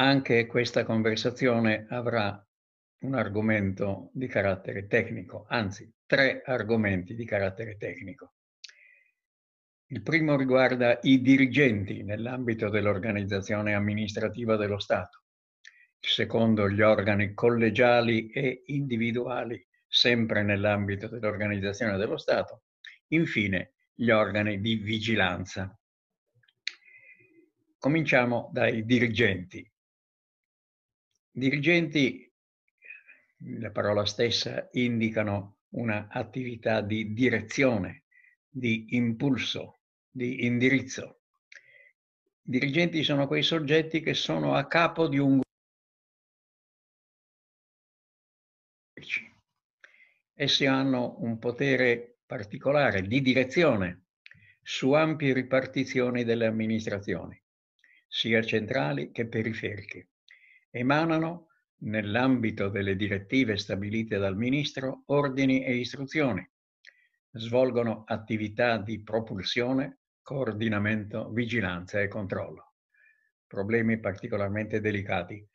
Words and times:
anche 0.00 0.46
questa 0.46 0.84
conversazione 0.84 1.86
avrà 1.88 2.44
un 3.00 3.14
argomento 3.14 4.10
di 4.12 4.28
carattere 4.28 4.86
tecnico, 4.86 5.44
anzi 5.48 5.92
tre 6.06 6.42
argomenti 6.44 7.14
di 7.14 7.24
carattere 7.24 7.76
tecnico. 7.76 8.34
Il 9.86 10.02
primo 10.02 10.36
riguarda 10.36 10.98
i 11.02 11.20
dirigenti 11.20 12.04
nell'ambito 12.04 12.68
dell'organizzazione 12.68 13.74
amministrativa 13.74 14.56
dello 14.56 14.78
Stato. 14.78 15.22
Il 15.98 16.08
secondo 16.08 16.68
gli 16.68 16.80
organi 16.80 17.34
collegiali 17.34 18.30
e 18.30 18.62
individuali, 18.66 19.66
sempre 19.86 20.42
nell'ambito 20.42 21.08
dell'organizzazione 21.08 21.96
dello 21.96 22.18
Stato. 22.18 22.62
Infine 23.08 23.72
gli 23.94 24.10
organi 24.10 24.60
di 24.60 24.76
vigilanza. 24.76 25.76
Cominciamo 27.78 28.50
dai 28.52 28.84
dirigenti. 28.84 29.68
Dirigenti, 31.38 32.28
la 33.60 33.70
parola 33.70 34.04
stessa, 34.04 34.68
indicano 34.72 35.58
un'attività 35.68 36.80
di 36.80 37.12
direzione, 37.12 38.06
di 38.48 38.96
impulso, 38.96 39.78
di 40.10 40.44
indirizzo. 40.46 41.20
I 42.42 42.50
dirigenti 42.50 43.04
sono 43.04 43.28
quei 43.28 43.44
soggetti 43.44 44.00
che 44.00 44.14
sono 44.14 44.54
a 44.54 44.66
capo 44.66 45.06
di 45.06 45.18
un 45.18 45.40
gruppo. 45.40 45.46
Essi 50.34 50.66
hanno 50.66 51.18
un 51.20 51.38
potere 51.38 52.18
particolare 52.26 53.02
di 53.02 53.20
direzione 53.20 54.06
su 54.60 54.90
ampie 54.92 55.34
ripartizioni 55.34 56.24
delle 56.24 56.46
amministrazioni, 56.46 57.40
sia 58.08 58.42
centrali 58.42 59.12
che 59.12 59.28
periferiche 59.28 60.08
emanano, 60.70 61.48
nell'ambito 61.80 62.68
delle 62.68 62.96
direttive 62.96 63.56
stabilite 63.56 64.18
dal 64.18 64.36
Ministro, 64.36 65.02
ordini 65.06 65.64
e 65.64 65.76
istruzioni, 65.76 66.48
svolgono 67.32 68.04
attività 68.06 68.78
di 68.78 69.02
propulsione, 69.02 70.00
coordinamento, 70.22 71.30
vigilanza 71.30 72.00
e 72.00 72.08
controllo. 72.08 72.74
Problemi 73.46 73.98
particolarmente 73.98 74.80
delicati. 74.80 75.46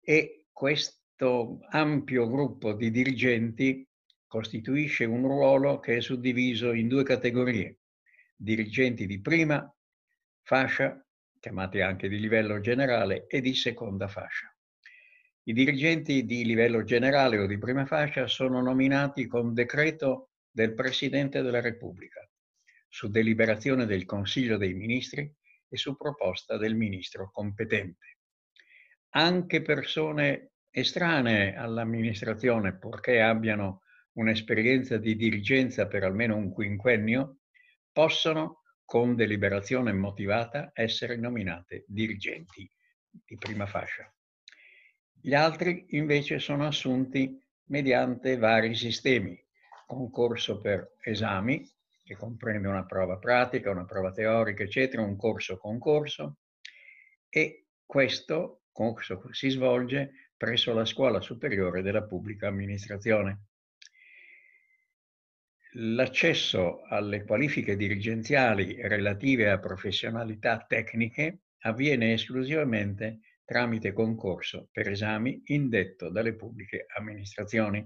E 0.00 0.46
questo 0.50 1.60
ampio 1.70 2.28
gruppo 2.28 2.72
di 2.72 2.90
dirigenti 2.90 3.86
costituisce 4.26 5.04
un 5.04 5.22
ruolo 5.22 5.78
che 5.78 5.96
è 5.96 6.00
suddiviso 6.00 6.72
in 6.72 6.88
due 6.88 7.04
categorie. 7.04 7.78
Dirigenti 8.34 9.06
di 9.06 9.20
prima 9.20 9.72
fascia 10.42 11.02
chiamati 11.40 11.80
anche 11.80 12.08
di 12.08 12.18
livello 12.18 12.60
generale, 12.60 13.26
e 13.26 13.40
di 13.40 13.54
seconda 13.54 14.08
fascia. 14.08 14.52
I 15.44 15.52
dirigenti 15.52 16.24
di 16.24 16.44
livello 16.44 16.84
generale 16.84 17.38
o 17.38 17.46
di 17.46 17.58
prima 17.58 17.86
fascia 17.86 18.26
sono 18.26 18.60
nominati 18.60 19.26
con 19.26 19.54
decreto 19.54 20.30
del 20.50 20.74
Presidente 20.74 21.40
della 21.40 21.60
Repubblica, 21.60 22.28
su 22.88 23.08
deliberazione 23.08 23.86
del 23.86 24.04
Consiglio 24.04 24.56
dei 24.56 24.74
Ministri 24.74 25.32
e 25.68 25.76
su 25.76 25.96
proposta 25.96 26.56
del 26.56 26.74
Ministro 26.74 27.30
competente. 27.30 28.18
Anche 29.10 29.62
persone 29.62 30.50
estranee 30.70 31.54
all'amministrazione, 31.54 32.76
purché 32.76 33.20
abbiano 33.20 33.82
un'esperienza 34.18 34.98
di 34.98 35.16
dirigenza 35.16 35.86
per 35.86 36.04
almeno 36.04 36.36
un 36.36 36.52
quinquennio, 36.52 37.38
possono 37.90 38.57
con 38.88 39.14
deliberazione 39.14 39.92
motivata, 39.92 40.70
essere 40.72 41.18
nominate 41.18 41.84
dirigenti 41.86 42.66
di 43.10 43.36
prima 43.36 43.66
fascia. 43.66 44.10
Gli 45.12 45.34
altri 45.34 45.84
invece 45.90 46.38
sono 46.38 46.66
assunti 46.66 47.38
mediante 47.64 48.38
vari 48.38 48.74
sistemi, 48.74 49.38
concorso 49.86 50.62
per 50.62 50.94
esami, 51.02 51.70
che 52.02 52.16
comprende 52.16 52.66
una 52.66 52.86
prova 52.86 53.18
pratica, 53.18 53.70
una 53.70 53.84
prova 53.84 54.10
teorica, 54.10 54.62
eccetera, 54.62 55.02
un 55.02 55.18
corso-concorso, 55.18 56.38
e 57.28 57.66
questo 57.84 58.62
corso 58.72 59.20
si 59.32 59.50
svolge 59.50 60.30
presso 60.34 60.72
la 60.72 60.86
Scuola 60.86 61.20
Superiore 61.20 61.82
della 61.82 62.04
Pubblica 62.04 62.48
Amministrazione. 62.48 63.47
L'accesso 65.80 66.82
alle 66.86 67.22
qualifiche 67.22 67.76
dirigenziali 67.76 68.82
relative 68.82 69.48
a 69.48 69.60
professionalità 69.60 70.64
tecniche 70.66 71.42
avviene 71.58 72.14
esclusivamente 72.14 73.20
tramite 73.44 73.92
concorso 73.92 74.70
per 74.72 74.88
esami 74.88 75.40
indetto 75.46 76.10
dalle 76.10 76.34
pubbliche 76.34 76.86
amministrazioni. 76.96 77.78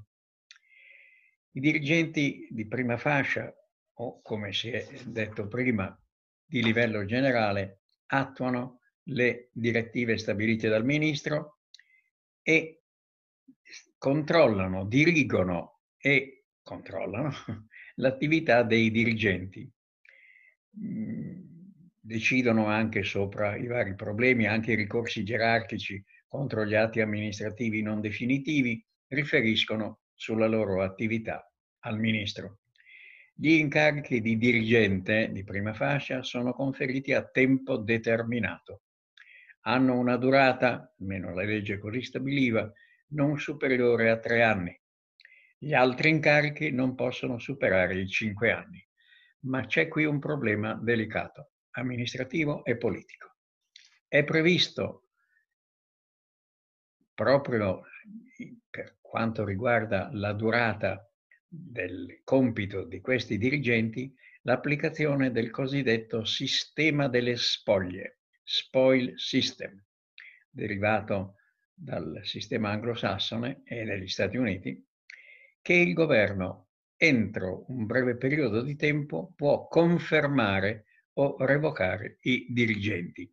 I 1.51 1.61
dirigenti 1.61 2.49
di 2.51 2.67
prima 2.67 2.97
fascia 2.97 3.55
o, 3.97 4.23
come 4.23 4.55
si 4.55 4.71
è 4.71 4.87
detto 5.05 5.47
prima, 5.47 5.95
di 6.47 6.63
livello 6.63 7.05
generale 7.05 7.83
attuano 8.07 8.81
le 9.09 9.51
direttive 9.53 10.17
stabilite 10.17 10.71
dal 10.71 10.87
Ministro 10.87 11.59
e 12.41 12.85
controllano, 13.99 14.87
dirigono 14.87 15.81
e 15.99 16.47
controllano 16.63 17.33
l'attività 17.97 18.63
dei 18.63 18.91
dirigenti. 18.91 19.71
Mm, 20.79 21.43
decidono 22.01 22.67
anche 22.67 23.03
sopra 23.03 23.57
i 23.57 23.67
vari 23.67 23.95
problemi, 23.95 24.47
anche 24.47 24.73
i 24.73 24.77
ricorsi 24.77 25.25
gerarchici 25.25 26.03
contro 26.27 26.65
gli 26.65 26.75
atti 26.75 27.01
amministrativi 27.01 27.83
non 27.83 28.01
definitivi 28.01 28.85
riferiscono 29.09 30.01
sulla 30.15 30.47
loro 30.47 30.83
attività 30.83 31.47
al 31.81 31.99
ministro. 31.99 32.61
Gli 33.35 33.51
incarichi 33.51 34.21
di 34.21 34.37
dirigente 34.37 35.31
di 35.33 35.45
prima 35.45 35.75
fascia 35.75 36.23
sono 36.23 36.53
conferiti 36.53 37.13
a 37.13 37.25
tempo 37.25 37.77
determinato. 37.77 38.83
Hanno 39.63 39.99
una 39.99 40.17
durata, 40.17 40.95
almeno 40.99 41.35
la 41.35 41.45
legge 41.45 41.79
così 41.79 42.03
stabiliva, 42.03 42.71
non 43.09 43.39
superiore 43.39 44.11
a 44.11 44.19
tre 44.19 44.43
anni 44.43 44.82
gli 45.65 45.75
altri 45.75 46.09
incarichi 46.09 46.73
non 46.73 46.97
possono 46.97 47.39
superare 47.39 47.97
i 47.97 48.09
cinque 48.09 48.51
anni, 48.51 48.85
ma 49.43 49.65
c'è 49.65 49.87
qui 49.87 50.05
un 50.05 50.19
problema 50.19 50.75
delicato, 50.75 51.53
amministrativo 51.77 52.65
e 52.65 52.77
politico. 52.77 53.37
È 54.09 54.25
previsto 54.25 55.11
proprio 57.15 57.83
per 58.69 58.97
quanto 59.01 59.45
riguarda 59.45 60.11
la 60.13 60.33
durata 60.33 61.09
del 61.47 62.23
compito 62.25 62.83
di 62.83 63.01
questi 63.01 63.39
dirigenti 63.39 64.13
l'applicazione 64.43 65.31
del 65.31 65.51
cosiddetto 65.51 66.25
sistema 66.25 67.07
delle 67.07 67.37
spoglie, 67.37 68.23
spoil 68.43 69.13
system, 69.17 69.81
derivato 70.51 71.37
dal 71.73 72.19
sistema 72.25 72.71
anglosassone 72.71 73.63
e 73.65 73.85
negli 73.85 74.09
Stati 74.09 74.37
Uniti, 74.37 74.85
che 75.63 75.75
il 75.75 75.95
governo 75.95 76.69
entro 76.97 77.65
un 77.69 77.87
breve 77.87 78.17
periodo 78.17 78.63
di 78.63 78.77
tempo 78.77 79.33
può 79.35 79.69
confermare 79.69 80.85
o 81.15 81.37
revocare 81.45 82.19
i 82.23 82.47
dirigenti. 82.51 83.33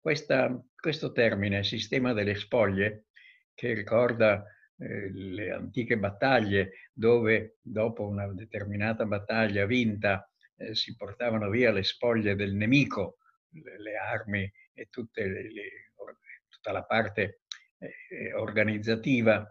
Questa, 0.00 0.60
questo 0.74 1.12
termine, 1.12 1.62
sistema 1.62 2.12
delle 2.12 2.34
spoglie, 2.34 3.06
che 3.54 3.74
ricorda 3.74 4.44
eh, 4.78 5.10
le 5.12 5.50
antiche 5.50 5.98
battaglie 5.98 6.90
dove 6.92 7.58
dopo 7.60 8.06
una 8.06 8.32
determinata 8.32 9.04
battaglia 9.04 9.66
vinta 9.66 10.30
eh, 10.56 10.74
si 10.74 10.96
portavano 10.96 11.50
via 11.50 11.72
le 11.72 11.82
spoglie 11.82 12.34
del 12.34 12.54
nemico, 12.54 13.18
le, 13.50 13.80
le 13.80 13.96
armi 13.96 14.50
e 14.72 14.86
tutte 14.90 15.26
le, 15.26 15.52
le, 15.52 15.70
tutta 16.48 16.72
la 16.72 16.84
parte 16.84 17.40
eh, 17.78 18.32
organizzativa, 18.34 19.46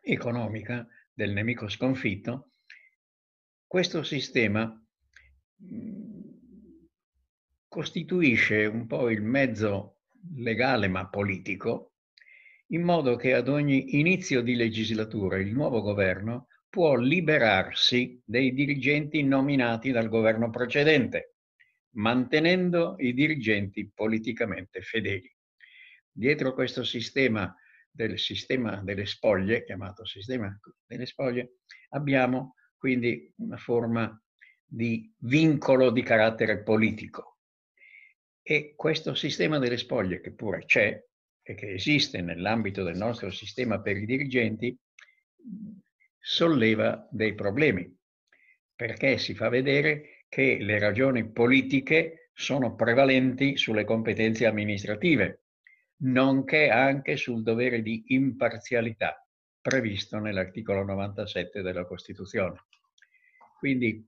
economica, 0.00 0.86
del 1.20 1.32
nemico 1.32 1.68
sconfitto, 1.68 2.52
questo 3.66 4.02
sistema 4.02 4.64
mm, 5.62 6.20
costituisce 7.68 8.64
un 8.64 8.86
po' 8.86 9.10
il 9.10 9.20
mezzo 9.20 9.98
legale 10.36 10.88
ma 10.88 11.10
politico, 11.10 11.92
in 12.68 12.80
modo 12.80 13.16
che 13.16 13.34
ad 13.34 13.48
ogni 13.48 13.98
inizio 13.98 14.40
di 14.40 14.54
legislatura 14.54 15.36
il 15.36 15.52
nuovo 15.52 15.82
governo 15.82 16.46
può 16.70 16.96
liberarsi 16.96 18.18
dei 18.24 18.54
dirigenti 18.54 19.22
nominati 19.22 19.90
dal 19.90 20.08
governo 20.08 20.48
precedente, 20.48 21.34
mantenendo 21.96 22.94
i 22.98 23.12
dirigenti 23.12 23.90
politicamente 23.94 24.80
fedeli. 24.80 25.30
Dietro 26.10 26.54
questo 26.54 26.82
sistema 26.82 27.54
del 27.90 28.18
sistema 28.18 28.82
delle 28.82 29.06
spoglie, 29.06 29.64
chiamato 29.64 30.04
sistema 30.04 30.56
delle 30.86 31.06
spoglie, 31.06 31.56
abbiamo 31.90 32.54
quindi 32.76 33.32
una 33.36 33.56
forma 33.56 34.20
di 34.64 35.12
vincolo 35.18 35.90
di 35.90 36.02
carattere 36.02 36.62
politico. 36.62 37.38
E 38.42 38.74
questo 38.76 39.14
sistema 39.14 39.58
delle 39.58 39.76
spoglie, 39.76 40.20
che 40.20 40.32
pure 40.32 40.64
c'è, 40.64 41.04
e 41.42 41.54
che 41.54 41.72
esiste 41.72 42.20
nell'ambito 42.20 42.82
del 42.82 42.96
nostro 42.96 43.30
sistema 43.30 43.80
per 43.80 43.96
i 43.96 44.06
dirigenti, 44.06 44.76
solleva 46.18 47.06
dei 47.10 47.34
problemi, 47.34 47.92
perché 48.74 49.18
si 49.18 49.34
fa 49.34 49.48
vedere 49.48 50.24
che 50.28 50.58
le 50.60 50.78
ragioni 50.78 51.28
politiche 51.30 52.30
sono 52.32 52.74
prevalenti 52.74 53.56
sulle 53.56 53.84
competenze 53.84 54.46
amministrative, 54.46 55.42
nonché 56.02 56.70
anche 56.70 57.16
sul 57.16 57.42
dovere 57.42 57.82
di 57.82 58.04
imparzialità 58.08 59.26
previsto 59.60 60.18
nell'articolo 60.18 60.84
97 60.84 61.62
della 61.62 61.84
Costituzione. 61.84 62.64
Quindi, 63.58 64.06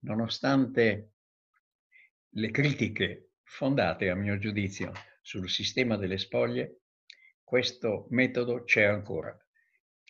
nonostante 0.00 1.12
le 2.28 2.50
critiche 2.50 3.30
fondate, 3.42 4.10
a 4.10 4.14
mio 4.14 4.38
giudizio, 4.38 4.92
sul 5.22 5.48
sistema 5.48 5.96
delle 5.96 6.18
spoglie, 6.18 6.80
questo 7.42 8.06
metodo 8.10 8.64
c'è 8.64 8.84
ancora 8.84 9.36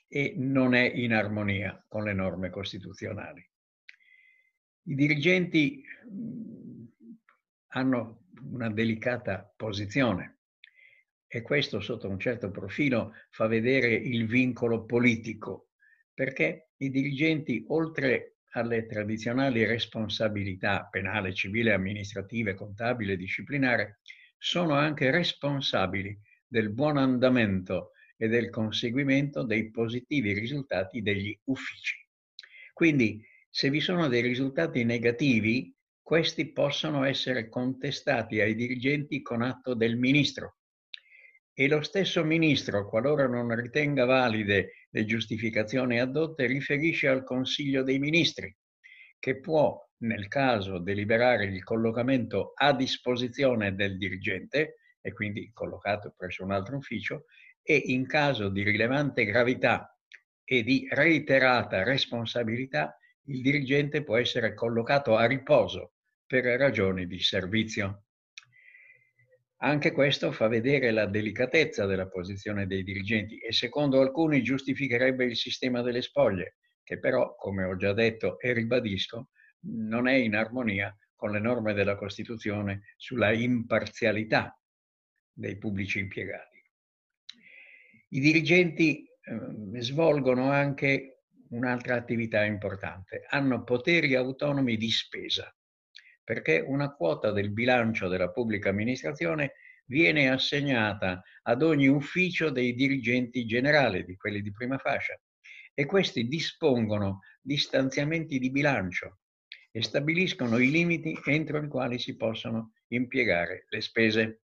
e 0.08 0.34
non 0.36 0.74
è 0.74 0.90
in 0.92 1.12
armonia 1.12 1.84
con 1.88 2.04
le 2.04 2.12
norme 2.12 2.50
costituzionali. 2.50 3.48
I 4.82 4.94
dirigenti 4.94 5.82
hanno 7.68 8.24
una 8.42 8.68
delicata 8.70 9.52
posizione 9.56 10.39
e 11.32 11.42
questo 11.42 11.78
sotto 11.78 12.08
un 12.08 12.18
certo 12.18 12.50
profilo 12.50 13.14
fa 13.30 13.46
vedere 13.46 13.94
il 13.94 14.26
vincolo 14.26 14.84
politico, 14.84 15.68
perché 16.12 16.70
i 16.78 16.90
dirigenti, 16.90 17.62
oltre 17.68 18.38
alle 18.54 18.84
tradizionali 18.84 19.64
responsabilità 19.64 20.88
penale, 20.90 21.32
civile, 21.32 21.72
amministrative, 21.72 22.54
contabile, 22.54 23.16
disciplinare, 23.16 24.00
sono 24.36 24.74
anche 24.74 25.12
responsabili 25.12 26.18
del 26.48 26.70
buon 26.70 26.96
andamento 26.96 27.92
e 28.16 28.26
del 28.26 28.50
conseguimento 28.50 29.44
dei 29.44 29.70
positivi 29.70 30.32
risultati 30.32 31.00
degli 31.00 31.38
uffici. 31.44 31.94
Quindi, 32.72 33.24
se 33.48 33.70
vi 33.70 33.78
sono 33.78 34.08
dei 34.08 34.22
risultati 34.22 34.82
negativi, 34.82 35.72
questi 36.02 36.50
possono 36.50 37.04
essere 37.04 37.48
contestati 37.48 38.40
ai 38.40 38.56
dirigenti 38.56 39.22
con 39.22 39.42
atto 39.42 39.74
del 39.74 39.96
ministro, 39.96 40.56
e 41.60 41.68
lo 41.68 41.82
stesso 41.82 42.24
ministro, 42.24 42.88
qualora 42.88 43.26
non 43.26 43.54
ritenga 43.54 44.06
valide 44.06 44.86
le 44.88 45.04
giustificazioni 45.04 46.00
adotte, 46.00 46.46
riferisce 46.46 47.06
al 47.06 47.22
Consiglio 47.22 47.82
dei 47.82 47.98
Ministri, 47.98 48.56
che 49.18 49.40
può, 49.40 49.78
nel 49.98 50.26
caso, 50.28 50.78
deliberare 50.78 51.44
il 51.44 51.62
collocamento 51.62 52.52
a 52.54 52.72
disposizione 52.72 53.74
del 53.74 53.98
dirigente, 53.98 54.76
e 55.02 55.12
quindi 55.12 55.50
collocato 55.52 56.14
presso 56.16 56.44
un 56.44 56.52
altro 56.52 56.78
ufficio, 56.78 57.26
e 57.62 57.76
in 57.76 58.06
caso 58.06 58.48
di 58.48 58.62
rilevante 58.62 59.26
gravità 59.26 59.94
e 60.42 60.62
di 60.62 60.88
reiterata 60.90 61.82
responsabilità, 61.82 62.96
il 63.24 63.42
dirigente 63.42 64.02
può 64.02 64.16
essere 64.16 64.54
collocato 64.54 65.14
a 65.14 65.26
riposo 65.26 65.92
per 66.24 66.42
ragioni 66.44 67.06
di 67.06 67.20
servizio. 67.20 68.04
Anche 69.62 69.92
questo 69.92 70.32
fa 70.32 70.48
vedere 70.48 70.90
la 70.90 71.04
delicatezza 71.04 71.84
della 71.84 72.08
posizione 72.08 72.66
dei 72.66 72.82
dirigenti 72.82 73.36
e 73.36 73.52
secondo 73.52 74.00
alcuni 74.00 74.42
giustificherebbe 74.42 75.26
il 75.26 75.36
sistema 75.36 75.82
delle 75.82 76.00
spoglie, 76.00 76.56
che 76.82 76.98
però, 76.98 77.34
come 77.36 77.64
ho 77.64 77.76
già 77.76 77.92
detto 77.92 78.38
e 78.40 78.54
ribadisco, 78.54 79.28
non 79.64 80.08
è 80.08 80.14
in 80.14 80.34
armonia 80.34 80.96
con 81.14 81.32
le 81.32 81.40
norme 81.40 81.74
della 81.74 81.96
Costituzione 81.96 82.94
sulla 82.96 83.32
imparzialità 83.32 84.58
dei 85.30 85.58
pubblici 85.58 85.98
impiegati. 85.98 86.58
I 88.12 88.20
dirigenti 88.20 89.04
eh, 89.04 89.82
svolgono 89.82 90.50
anche 90.50 91.24
un'altra 91.50 91.96
attività 91.96 92.44
importante, 92.44 93.26
hanno 93.28 93.62
poteri 93.62 94.14
autonomi 94.14 94.78
di 94.78 94.90
spesa 94.90 95.54
perché 96.30 96.62
una 96.64 96.92
quota 96.94 97.32
del 97.32 97.50
bilancio 97.50 98.06
della 98.06 98.30
pubblica 98.30 98.68
amministrazione 98.68 99.54
viene 99.86 100.30
assegnata 100.30 101.20
ad 101.42 101.60
ogni 101.60 101.88
ufficio 101.88 102.50
dei 102.50 102.72
dirigenti 102.76 103.44
generali, 103.44 104.04
di 104.04 104.14
quelli 104.14 104.40
di 104.40 104.52
prima 104.52 104.78
fascia, 104.78 105.20
e 105.74 105.86
questi 105.86 106.28
dispongono 106.28 107.18
di 107.40 107.56
stanziamenti 107.56 108.38
di 108.38 108.52
bilancio 108.52 109.22
e 109.72 109.82
stabiliscono 109.82 110.58
i 110.58 110.70
limiti 110.70 111.18
entro 111.24 111.58
i 111.58 111.66
quali 111.66 111.98
si 111.98 112.16
possono 112.16 112.74
impiegare 112.92 113.64
le 113.68 113.80
spese. 113.80 114.42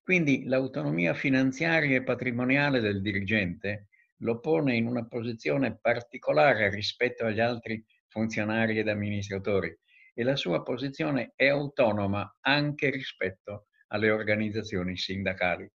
Quindi 0.00 0.44
l'autonomia 0.44 1.12
finanziaria 1.12 1.96
e 1.96 2.04
patrimoniale 2.04 2.78
del 2.78 3.02
dirigente 3.02 3.88
lo 4.18 4.38
pone 4.38 4.76
in 4.76 4.86
una 4.86 5.04
posizione 5.08 5.76
particolare 5.76 6.70
rispetto 6.70 7.24
agli 7.24 7.40
altri 7.40 7.84
funzionari 8.06 8.78
ed 8.78 8.86
amministratori, 8.86 9.76
e 10.14 10.22
la 10.22 10.36
sua 10.36 10.62
posizione 10.62 11.32
è 11.34 11.48
autonoma 11.48 12.38
anche 12.40 12.88
rispetto 12.90 13.66
alle 13.88 14.10
organizzazioni 14.10 14.96
sindacali. 14.96 15.68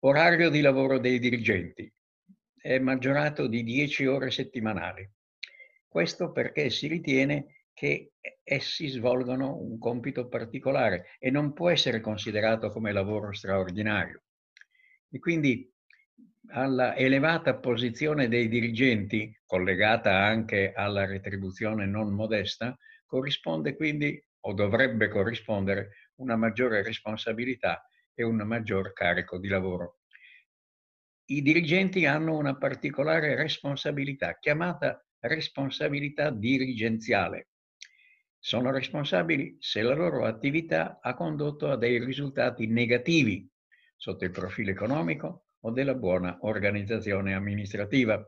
Orario 0.00 0.50
di 0.50 0.60
lavoro 0.60 0.98
dei 0.98 1.18
dirigenti 1.18 1.92
è 2.56 2.78
maggiorato 2.78 3.46
di 3.46 3.62
10 3.62 4.06
ore 4.06 4.30
settimanali. 4.30 5.08
Questo 5.86 6.32
perché 6.32 6.70
si 6.70 6.88
ritiene 6.88 7.66
che 7.72 8.12
essi 8.42 8.88
svolgono 8.88 9.56
un 9.56 9.78
compito 9.78 10.28
particolare 10.28 11.16
e 11.18 11.30
non 11.30 11.52
può 11.52 11.70
essere 11.70 12.00
considerato 12.00 12.70
come 12.70 12.92
lavoro 12.92 13.32
straordinario. 13.32 14.22
E 15.10 15.18
quindi 15.18 15.70
alla 16.50 16.94
elevata 16.96 17.56
posizione 17.56 18.28
dei 18.28 18.48
dirigenti, 18.48 19.36
collegata 19.44 20.24
anche 20.24 20.72
alla 20.72 21.04
retribuzione 21.04 21.86
non 21.86 22.12
modesta, 22.12 22.76
corrisponde 23.04 23.76
quindi 23.76 24.22
o 24.40 24.52
dovrebbe 24.52 25.08
corrispondere 25.08 26.10
una 26.16 26.36
maggiore 26.36 26.82
responsabilità 26.82 27.88
e 28.14 28.22
un 28.22 28.36
maggior 28.36 28.92
carico 28.92 29.38
di 29.38 29.48
lavoro. 29.48 30.00
I 31.26 31.42
dirigenti 31.42 32.06
hanno 32.06 32.36
una 32.36 32.56
particolare 32.56 33.34
responsabilità 33.34 34.38
chiamata 34.38 35.04
responsabilità 35.20 36.30
dirigenziale. 36.30 37.48
Sono 38.38 38.70
responsabili 38.70 39.56
se 39.58 39.82
la 39.82 39.94
loro 39.94 40.24
attività 40.24 41.00
ha 41.02 41.14
condotto 41.14 41.68
a 41.68 41.76
dei 41.76 42.02
risultati 42.02 42.66
negativi 42.68 43.48
sotto 43.96 44.24
il 44.24 44.30
profilo 44.30 44.70
economico 44.70 45.45
o 45.66 45.70
della 45.72 45.94
buona 45.94 46.38
organizzazione 46.42 47.34
amministrativa. 47.34 48.24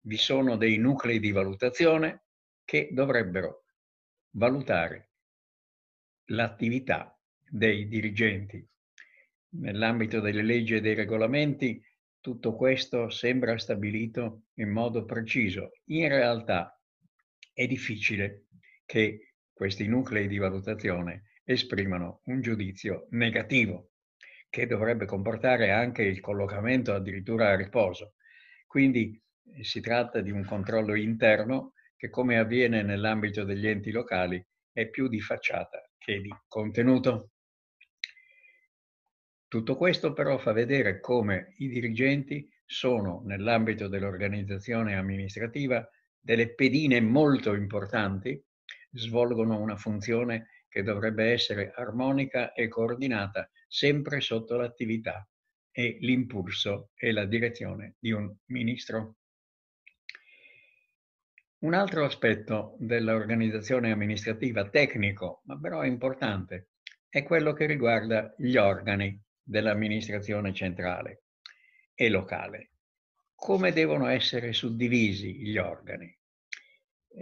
Vi 0.00 0.16
sono 0.16 0.56
dei 0.56 0.76
nuclei 0.76 1.20
di 1.20 1.30
valutazione 1.30 2.24
che 2.64 2.88
dovrebbero 2.90 3.64
valutare 4.30 5.12
l'attività 6.30 7.16
dei 7.48 7.86
dirigenti. 7.86 8.66
Nell'ambito 9.50 10.20
delle 10.20 10.42
leggi 10.42 10.74
e 10.74 10.80
dei 10.80 10.94
regolamenti 10.94 11.80
tutto 12.20 12.56
questo 12.56 13.08
sembra 13.10 13.56
stabilito 13.56 14.46
in 14.54 14.70
modo 14.70 15.04
preciso. 15.04 15.70
In 15.86 16.08
realtà 16.08 16.78
è 17.52 17.66
difficile 17.66 18.46
che 18.84 19.34
questi 19.52 19.86
nuclei 19.86 20.26
di 20.26 20.38
valutazione 20.38 21.30
esprimano 21.44 22.22
un 22.24 22.40
giudizio 22.40 23.06
negativo 23.10 23.92
che 24.50 24.66
dovrebbe 24.66 25.04
comportare 25.04 25.70
anche 25.70 26.02
il 26.02 26.20
collocamento 26.20 26.94
addirittura 26.94 27.50
a 27.50 27.56
riposo. 27.56 28.14
Quindi 28.66 29.20
eh, 29.54 29.64
si 29.64 29.80
tratta 29.80 30.20
di 30.20 30.30
un 30.30 30.44
controllo 30.44 30.94
interno 30.94 31.74
che, 31.96 32.08
come 32.10 32.38
avviene 32.38 32.82
nell'ambito 32.82 33.44
degli 33.44 33.66
enti 33.66 33.90
locali, 33.90 34.44
è 34.72 34.88
più 34.88 35.08
di 35.08 35.20
facciata 35.20 35.82
che 35.98 36.20
di 36.20 36.32
contenuto. 36.46 37.30
Tutto 39.48 39.76
questo 39.76 40.12
però 40.12 40.38
fa 40.38 40.52
vedere 40.52 41.00
come 41.00 41.54
i 41.56 41.68
dirigenti 41.68 42.48
sono, 42.64 43.22
nell'ambito 43.24 43.88
dell'organizzazione 43.88 44.94
amministrativa, 44.94 45.88
delle 46.20 46.54
pedine 46.54 47.00
molto 47.00 47.54
importanti, 47.54 48.42
svolgono 48.92 49.58
una 49.58 49.76
funzione 49.76 50.48
che 50.68 50.82
dovrebbe 50.82 51.32
essere 51.32 51.72
armonica 51.74 52.52
e 52.52 52.68
coordinata 52.68 53.50
sempre 53.68 54.20
sotto 54.20 54.56
l'attività 54.56 55.28
e 55.70 55.98
l'impulso 56.00 56.90
e 56.96 57.12
la 57.12 57.26
direzione 57.26 57.94
di 58.00 58.10
un 58.10 58.34
ministro. 58.46 59.16
Un 61.58 61.74
altro 61.74 62.04
aspetto 62.04 62.76
dell'organizzazione 62.78 63.92
amministrativa 63.92 64.68
tecnico, 64.68 65.42
ma 65.44 65.58
però 65.58 65.84
importante, 65.84 66.70
è 67.08 67.22
quello 67.22 67.52
che 67.52 67.66
riguarda 67.66 68.34
gli 68.36 68.56
organi 68.56 69.20
dell'amministrazione 69.42 70.52
centrale 70.52 71.24
e 71.94 72.08
locale. 72.08 72.72
Come 73.34 73.72
devono 73.72 74.06
essere 74.08 74.52
suddivisi 74.52 75.36
gli 75.40 75.58
organi? 75.58 76.16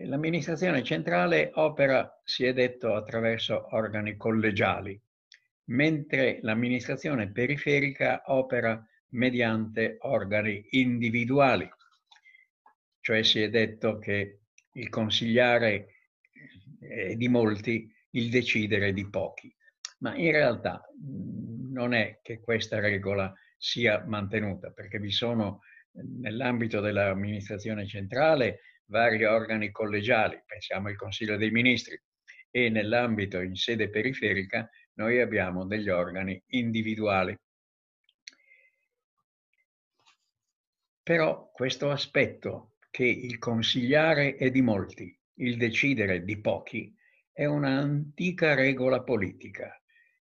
L'amministrazione 0.04 0.82
centrale 0.82 1.50
opera, 1.54 2.20
si 2.24 2.44
è 2.44 2.52
detto, 2.52 2.94
attraverso 2.94 3.74
organi 3.74 4.16
collegiali, 4.16 5.00
mentre 5.66 6.38
l'amministrazione 6.42 7.30
periferica 7.30 8.22
opera 8.26 8.84
mediante 9.10 9.96
organi 10.00 10.66
individuali. 10.70 11.68
Cioè 13.00 13.22
si 13.22 13.40
è 13.40 13.48
detto 13.48 13.98
che 13.98 14.40
il 14.72 14.88
consigliare 14.88 15.94
è 16.80 17.14
di 17.14 17.28
molti, 17.28 17.90
il 18.10 18.30
decidere 18.30 18.92
di 18.92 19.08
pochi. 19.08 19.54
Ma 19.98 20.14
in 20.16 20.30
realtà 20.30 20.84
non 21.70 21.94
è 21.94 22.20
che 22.22 22.40
questa 22.40 22.80
regola 22.80 23.32
sia 23.56 24.04
mantenuta, 24.06 24.70
perché 24.70 24.98
vi 24.98 25.10
sono 25.10 25.60
nell'ambito 26.20 26.80
dell'amministrazione 26.80 27.86
centrale 27.86 28.60
vari 28.86 29.24
organi 29.24 29.70
collegiali, 29.70 30.40
pensiamo 30.44 30.88
al 30.88 30.96
Consiglio 30.96 31.36
dei 31.36 31.50
Ministri, 31.50 32.00
e 32.56 32.70
nell'ambito 32.70 33.40
in 33.40 33.54
sede 33.54 33.90
periferica 33.90 34.66
noi 34.94 35.20
abbiamo 35.20 35.66
degli 35.66 35.90
organi 35.90 36.42
individuali. 36.52 37.36
Però 41.02 41.50
questo 41.52 41.90
aspetto 41.90 42.76
che 42.90 43.04
il 43.04 43.36
consigliare 43.36 44.36
è 44.36 44.50
di 44.50 44.62
molti, 44.62 45.14
il 45.34 45.58
decidere 45.58 46.24
di 46.24 46.40
pochi, 46.40 46.96
è 47.30 47.44
un'antica 47.44 48.54
regola 48.54 49.02
politica 49.02 49.78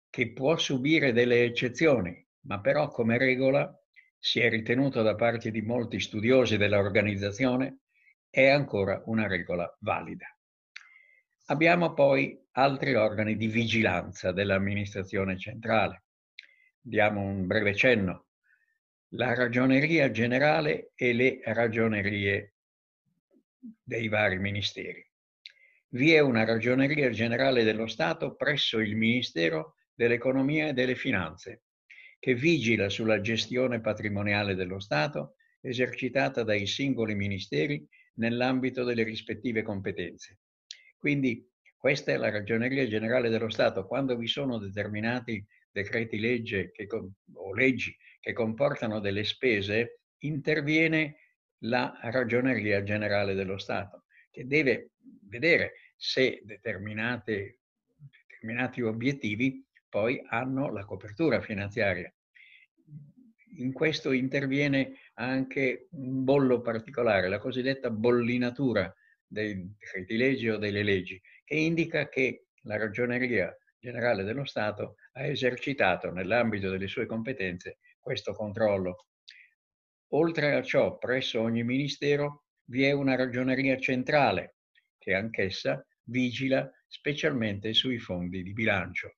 che 0.09 0.33
può 0.33 0.57
subire 0.57 1.11
delle 1.11 1.43
eccezioni, 1.43 2.27
ma 2.47 2.59
però 2.59 2.87
come 2.87 3.19
regola 3.19 3.71
si 4.17 4.39
è 4.39 4.49
ritenuto 4.49 5.03
da 5.03 5.13
parte 5.13 5.51
di 5.51 5.61
molti 5.61 5.99
studiosi 5.99 6.57
dell'organizzazione 6.57 7.81
è 8.27 8.47
ancora 8.47 9.03
una 9.05 9.27
regola 9.27 9.71
valida. 9.81 10.25
Abbiamo 11.47 11.93
poi 11.93 12.41
altri 12.51 12.95
organi 12.95 13.35
di 13.35 13.47
vigilanza 13.47 14.31
dell'amministrazione 14.31 15.37
centrale. 15.37 16.03
Diamo 16.79 17.19
un 17.19 17.45
breve 17.47 17.75
cenno. 17.75 18.27
La 19.15 19.33
ragioneria 19.33 20.09
generale 20.09 20.93
e 20.95 21.11
le 21.11 21.41
ragionerie 21.43 22.53
dei 23.59 24.07
vari 24.07 24.39
ministeri. 24.39 25.05
Vi 25.89 26.13
è 26.13 26.19
una 26.19 26.45
ragioneria 26.45 27.09
generale 27.09 27.63
dello 27.63 27.87
Stato 27.87 28.35
presso 28.35 28.79
il 28.79 28.95
Ministero 28.95 29.75
dell'Economia 29.93 30.69
e 30.69 30.73
delle 30.73 30.95
Finanze, 30.95 31.63
che 32.19 32.35
vigila 32.35 32.87
sulla 32.87 33.19
gestione 33.19 33.81
patrimoniale 33.81 34.55
dello 34.55 34.79
Stato 34.79 35.35
esercitata 35.59 36.43
dai 36.43 36.65
singoli 36.65 37.15
ministeri 37.15 37.85
nell'ambito 38.15 38.85
delle 38.85 39.03
rispettive 39.03 39.61
competenze. 39.61 40.39
Quindi 41.03 41.45
questa 41.75 42.13
è 42.13 42.15
la 42.15 42.29
ragioneria 42.29 42.87
generale 42.87 43.27
dello 43.27 43.49
Stato. 43.49 43.85
Quando 43.85 44.15
vi 44.15 44.27
sono 44.27 44.57
determinati 44.57 45.45
decreti 45.69 46.17
legge 46.17 46.71
che, 46.71 46.87
o 46.89 47.53
leggi 47.53 47.93
che 48.21 48.31
comportano 48.31 49.01
delle 49.01 49.25
spese, 49.25 49.99
interviene 50.19 51.17
la 51.63 51.99
ragioneria 52.03 52.83
generale 52.83 53.33
dello 53.33 53.57
Stato, 53.57 54.05
che 54.31 54.47
deve 54.47 54.91
vedere 55.27 55.73
se 55.97 56.41
determinati 56.45 57.51
obiettivi 58.81 59.61
poi 59.89 60.23
hanno 60.29 60.71
la 60.71 60.85
copertura 60.85 61.41
finanziaria. 61.41 62.09
In 63.57 63.73
questo 63.73 64.13
interviene 64.13 64.99
anche 65.15 65.89
un 65.91 66.23
bollo 66.23 66.61
particolare, 66.61 67.27
la 67.27 67.39
cosiddetta 67.39 67.89
bollinatura 67.89 68.89
dei 69.33 69.75
decreti 69.77 70.15
leggi 70.15 70.49
o 70.49 70.57
delle 70.57 70.83
leggi, 70.83 71.21
che 71.43 71.55
indica 71.55 72.07
che 72.07 72.45
la 72.63 72.77
ragioneria 72.77 73.55
generale 73.79 74.23
dello 74.23 74.45
Stato 74.45 74.95
ha 75.13 75.25
esercitato 75.25 76.11
nell'ambito 76.11 76.69
delle 76.69 76.87
sue 76.87 77.05
competenze 77.05 77.79
questo 77.99 78.33
controllo. 78.33 79.07
Oltre 80.13 80.53
a 80.53 80.61
ciò, 80.61 80.97
presso 80.97 81.41
ogni 81.41 81.63
ministero 81.63 82.45
vi 82.65 82.83
è 82.83 82.91
una 82.91 83.15
ragioneria 83.15 83.77
centrale 83.77 84.55
che 84.97 85.13
anch'essa 85.13 85.85
vigila 86.03 86.71
specialmente 86.87 87.73
sui 87.73 87.97
fondi 87.97 88.43
di 88.43 88.53
bilancio 88.53 89.15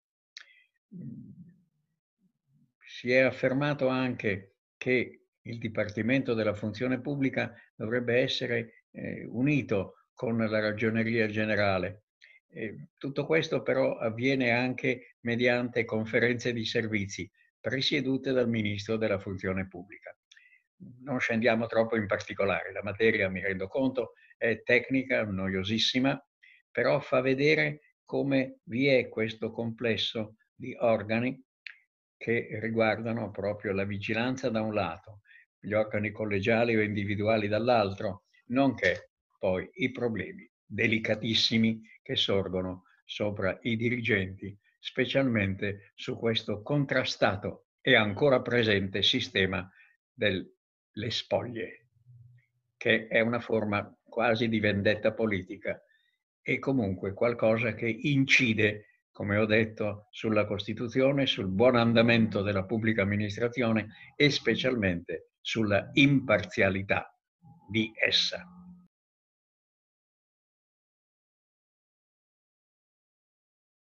si 2.95 3.11
è 3.11 3.19
affermato 3.19 3.87
anche 3.87 4.55
che 4.77 5.25
il 5.41 5.57
Dipartimento 5.57 6.33
della 6.33 6.53
Funzione 6.53 7.01
Pubblica 7.01 7.53
dovrebbe 7.75 8.19
essere 8.21 8.85
eh, 8.91 9.25
unito 9.25 10.04
con 10.15 10.37
la 10.37 10.59
Ragioneria 10.59 11.27
Generale. 11.27 12.05
E 12.47 12.87
tutto 12.97 13.25
questo 13.25 13.61
però 13.61 13.97
avviene 13.97 14.51
anche 14.51 15.17
mediante 15.21 15.85
conferenze 15.85 16.53
di 16.53 16.65
servizi 16.65 17.29
presiedute 17.59 18.31
dal 18.31 18.49
Ministro 18.49 18.95
della 18.95 19.19
Funzione 19.19 19.67
Pubblica. 19.67 20.17
Non 21.03 21.19
scendiamo 21.19 21.67
troppo 21.67 21.97
in 21.97 22.07
particolare, 22.07 22.71
la 22.71 22.81
materia, 22.81 23.29
mi 23.29 23.41
rendo 23.41 23.67
conto, 23.67 24.13
è 24.37 24.61
tecnica, 24.63 25.23
noiosissima, 25.23 26.19
però 26.71 26.99
fa 26.99 27.21
vedere 27.21 27.81
come 28.05 28.59
vi 28.63 28.87
è 28.87 29.09
questo 29.09 29.51
complesso 29.51 30.37
di 30.53 30.75
organi 30.79 31.43
che 32.17 32.47
riguardano 32.61 33.31
proprio 33.31 33.73
la 33.73 33.83
vigilanza 33.83 34.49
da 34.49 34.61
un 34.61 34.73
lato, 34.73 35.21
gli 35.59 35.73
organi 35.73 36.11
collegiali 36.11 36.75
o 36.75 36.81
individuali 36.81 37.47
dall'altro, 37.47 38.25
nonché 38.47 39.09
poi 39.45 39.69
i 39.75 39.91
problemi 39.91 40.49
delicatissimi 40.65 41.79
che 42.01 42.15
sorgono 42.15 42.85
sopra 43.05 43.55
i 43.61 43.75
dirigenti, 43.75 44.57
specialmente 44.79 45.91
su 45.93 46.17
questo 46.17 46.63
contrastato 46.63 47.67
e 47.79 47.93
ancora 47.95 48.41
presente 48.41 49.03
sistema 49.03 49.71
delle 50.11 50.49
spoglie, 51.09 51.89
che 52.75 53.05
è 53.05 53.19
una 53.19 53.39
forma 53.39 53.87
quasi 54.03 54.49
di 54.49 54.59
vendetta 54.59 55.13
politica 55.13 55.79
e 56.41 56.57
comunque 56.57 57.13
qualcosa 57.13 57.75
che 57.75 57.87
incide 57.87 58.87
come 59.11 59.37
ho 59.37 59.45
detto, 59.45 60.07
sulla 60.09 60.45
Costituzione, 60.45 61.25
sul 61.25 61.47
buon 61.47 61.75
andamento 61.75 62.41
della 62.41 62.65
pubblica 62.65 63.03
amministrazione 63.03 63.87
e 64.15 64.29
specialmente 64.29 65.33
sulla 65.39 65.89
imparzialità 65.93 67.15
di 67.69 67.93
essa. 67.95 68.54